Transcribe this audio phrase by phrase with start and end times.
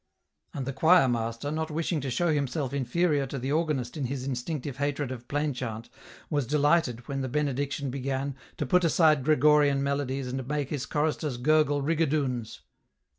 [0.55, 4.77] And the choirmaster, not wishing to show himself inferior to the organist in his instinctive
[4.77, 5.89] hatred of plain chant,
[6.27, 11.37] was delighted, when the Benediction began, to put aside Gregorian melodies and make his choristers
[11.37, 12.61] gurgle rigadoons.